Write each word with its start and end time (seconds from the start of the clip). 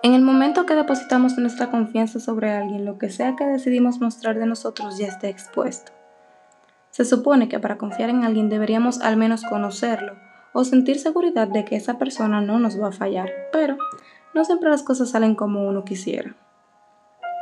En 0.00 0.14
el 0.14 0.22
momento 0.22 0.64
que 0.64 0.76
depositamos 0.76 1.36
nuestra 1.38 1.72
confianza 1.72 2.20
sobre 2.20 2.52
alguien, 2.52 2.84
lo 2.84 2.98
que 2.98 3.10
sea 3.10 3.34
que 3.34 3.44
decidimos 3.44 4.00
mostrar 4.00 4.38
de 4.38 4.46
nosotros 4.46 4.96
ya 4.96 5.08
está 5.08 5.26
expuesto. 5.28 5.90
Se 6.90 7.04
supone 7.04 7.48
que 7.48 7.58
para 7.58 7.78
confiar 7.78 8.08
en 8.10 8.22
alguien 8.22 8.48
deberíamos 8.48 9.00
al 9.00 9.16
menos 9.16 9.42
conocerlo 9.42 10.14
o 10.52 10.62
sentir 10.64 11.00
seguridad 11.00 11.48
de 11.48 11.64
que 11.64 11.74
esa 11.74 11.98
persona 11.98 12.40
no 12.40 12.60
nos 12.60 12.80
va 12.80 12.88
a 12.88 12.92
fallar, 12.92 13.28
pero 13.52 13.76
no 14.34 14.44
siempre 14.44 14.70
las 14.70 14.84
cosas 14.84 15.10
salen 15.10 15.34
como 15.34 15.66
uno 15.68 15.84
quisiera. 15.84 16.36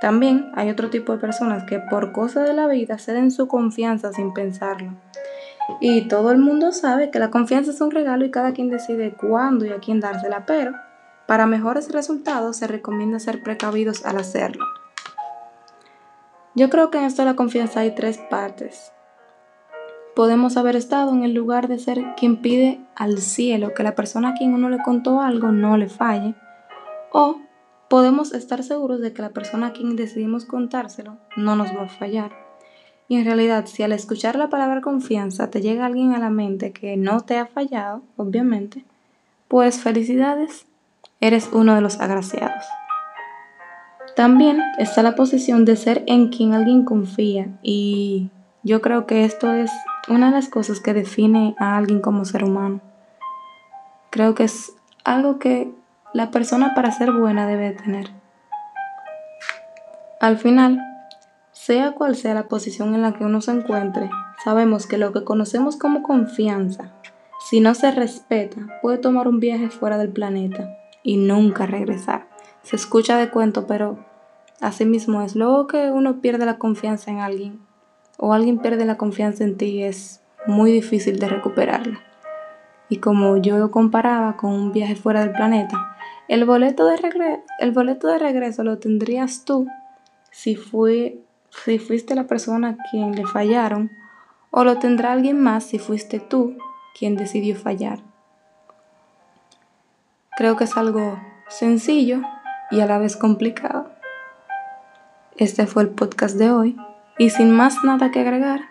También 0.00 0.50
hay 0.54 0.70
otro 0.70 0.90
tipo 0.90 1.12
de 1.12 1.18
personas 1.18 1.62
que 1.64 1.78
por 1.78 2.10
cosas 2.10 2.48
de 2.48 2.54
la 2.54 2.66
vida 2.66 2.98
ceden 2.98 3.30
su 3.30 3.46
confianza 3.46 4.12
sin 4.12 4.32
pensarlo. 4.32 4.94
Y 5.80 6.08
todo 6.08 6.32
el 6.32 6.38
mundo 6.38 6.72
sabe 6.72 7.12
que 7.12 7.20
la 7.20 7.30
confianza 7.30 7.70
es 7.70 7.80
un 7.80 7.92
regalo 7.92 8.24
y 8.24 8.32
cada 8.32 8.52
quien 8.52 8.70
decide 8.70 9.12
cuándo 9.12 9.66
y 9.66 9.70
a 9.70 9.78
quién 9.78 10.00
dársela, 10.00 10.46
pero 10.46 10.72
para 11.30 11.46
mejores 11.46 11.92
resultados 11.92 12.56
se 12.56 12.66
recomienda 12.66 13.20
ser 13.20 13.40
precavidos 13.44 14.04
al 14.04 14.16
hacerlo. 14.16 14.64
Yo 16.56 16.68
creo 16.70 16.90
que 16.90 16.98
en 16.98 17.04
esto 17.04 17.22
de 17.22 17.26
la 17.26 17.36
confianza 17.36 17.78
hay 17.78 17.94
tres 17.94 18.18
partes. 18.18 18.90
Podemos 20.16 20.56
haber 20.56 20.74
estado 20.74 21.12
en 21.12 21.22
el 21.22 21.32
lugar 21.32 21.68
de 21.68 21.78
ser 21.78 22.04
quien 22.16 22.42
pide 22.42 22.80
al 22.96 23.18
cielo 23.18 23.74
que 23.74 23.84
la 23.84 23.94
persona 23.94 24.30
a 24.30 24.34
quien 24.34 24.54
uno 24.54 24.70
le 24.70 24.82
contó 24.82 25.20
algo 25.20 25.52
no 25.52 25.76
le 25.76 25.88
falle. 25.88 26.34
O 27.12 27.36
podemos 27.86 28.34
estar 28.34 28.64
seguros 28.64 29.00
de 29.00 29.12
que 29.12 29.22
la 29.22 29.30
persona 29.30 29.68
a 29.68 29.72
quien 29.72 29.94
decidimos 29.94 30.46
contárselo 30.46 31.16
no 31.36 31.54
nos 31.54 31.68
va 31.68 31.82
a 31.82 31.88
fallar. 31.88 32.32
Y 33.06 33.18
en 33.18 33.24
realidad, 33.24 33.66
si 33.66 33.84
al 33.84 33.92
escuchar 33.92 34.34
la 34.34 34.50
palabra 34.50 34.80
confianza 34.80 35.48
te 35.48 35.60
llega 35.60 35.86
alguien 35.86 36.12
a 36.12 36.18
la 36.18 36.30
mente 36.30 36.72
que 36.72 36.96
no 36.96 37.20
te 37.20 37.38
ha 37.38 37.46
fallado, 37.46 38.02
obviamente, 38.16 38.84
pues 39.46 39.80
felicidades, 39.80 40.66
eres 41.20 41.50
uno 41.52 41.74
de 41.74 41.80
los 41.80 42.00
agraciados. 42.00 42.64
También 44.16 44.60
está 44.78 45.02
la 45.02 45.14
posición 45.14 45.64
de 45.64 45.76
ser 45.76 46.02
en 46.06 46.28
quien 46.28 46.54
alguien 46.54 46.84
confía 46.84 47.48
y 47.62 48.30
yo 48.62 48.80
creo 48.80 49.06
que 49.06 49.24
esto 49.24 49.52
es 49.52 49.70
una 50.08 50.26
de 50.26 50.32
las 50.32 50.48
cosas 50.48 50.80
que 50.80 50.92
define 50.92 51.54
a 51.58 51.76
alguien 51.76 52.00
como 52.00 52.24
ser 52.24 52.44
humano. 52.44 52.80
Creo 54.10 54.34
que 54.34 54.44
es 54.44 54.72
algo 55.04 55.38
que 55.38 55.72
la 56.12 56.30
persona 56.30 56.74
para 56.74 56.90
ser 56.90 57.12
buena 57.12 57.46
debe 57.46 57.70
tener. 57.70 58.10
Al 60.20 60.36
final, 60.36 60.80
sea 61.52 61.92
cual 61.92 62.16
sea 62.16 62.34
la 62.34 62.48
posición 62.48 62.94
en 62.94 63.02
la 63.02 63.12
que 63.12 63.24
uno 63.24 63.40
se 63.40 63.52
encuentre, 63.52 64.10
sabemos 64.44 64.86
que 64.86 64.98
lo 64.98 65.12
que 65.12 65.24
conocemos 65.24 65.76
como 65.76 66.02
confianza, 66.02 66.92
si 67.48 67.60
no 67.60 67.74
se 67.74 67.90
respeta, 67.90 68.60
puede 68.82 68.98
tomar 68.98 69.28
un 69.28 69.40
viaje 69.40 69.70
fuera 69.70 69.96
del 69.96 70.10
planeta 70.10 70.79
y 71.02 71.16
nunca 71.16 71.66
regresar. 71.66 72.28
Se 72.62 72.76
escucha 72.76 73.16
de 73.18 73.30
cuento, 73.30 73.66
pero 73.66 73.98
así 74.60 74.84
mismo 74.84 75.22
es. 75.22 75.36
Luego 75.36 75.66
que 75.66 75.90
uno 75.90 76.20
pierde 76.20 76.46
la 76.46 76.58
confianza 76.58 77.10
en 77.10 77.18
alguien 77.18 77.60
o 78.22 78.34
alguien 78.34 78.58
pierde 78.58 78.84
la 78.84 78.98
confianza 78.98 79.44
en 79.44 79.56
ti, 79.56 79.82
es 79.82 80.20
muy 80.46 80.70
difícil 80.72 81.18
de 81.18 81.28
recuperarla. 81.28 82.00
Y 82.90 82.98
como 82.98 83.38
yo 83.38 83.56
lo 83.58 83.70
comparaba 83.70 84.36
con 84.36 84.50
un 84.50 84.72
viaje 84.72 84.94
fuera 84.94 85.20
del 85.20 85.32
planeta, 85.32 85.96
el 86.28 86.44
boleto 86.44 86.86
de, 86.86 86.98
el 87.60 87.70
boleto 87.72 88.08
de 88.08 88.18
regreso 88.18 88.62
lo 88.62 88.78
tendrías 88.78 89.44
tú 89.46 89.66
si, 90.30 90.54
fue, 90.54 91.22
si 91.64 91.78
fuiste 91.78 92.14
la 92.14 92.26
persona 92.26 92.70
a 92.70 92.90
quien 92.90 93.16
le 93.16 93.26
fallaron, 93.26 93.90
o 94.50 94.64
lo 94.64 94.78
tendrá 94.78 95.12
alguien 95.12 95.40
más 95.40 95.64
si 95.64 95.78
fuiste 95.78 96.20
tú 96.20 96.56
quien 96.98 97.16
decidió 97.16 97.56
fallar. 97.56 98.00
Creo 100.40 100.56
que 100.56 100.64
es 100.64 100.74
algo 100.78 101.20
sencillo 101.48 102.22
y 102.70 102.80
a 102.80 102.86
la 102.86 102.96
vez 102.96 103.14
complicado. 103.14 103.90
Este 105.36 105.66
fue 105.66 105.82
el 105.82 105.90
podcast 105.90 106.36
de 106.38 106.50
hoy 106.50 106.78
y 107.18 107.28
sin 107.28 107.50
más 107.50 107.84
nada 107.84 108.10
que 108.10 108.20
agregar, 108.20 108.62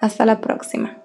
hasta 0.00 0.24
la 0.24 0.40
próxima. 0.40 1.01